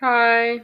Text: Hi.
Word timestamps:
Hi. 0.00 0.60